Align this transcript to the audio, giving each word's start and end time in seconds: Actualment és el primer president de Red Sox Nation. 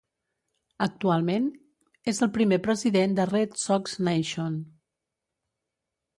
Actualment 0.85 1.45
és 2.13 2.21
el 2.27 2.31
primer 2.39 2.59
president 2.69 3.15
de 3.21 3.27
Red 3.33 3.61
Sox 3.67 3.97
Nation. 4.09 4.59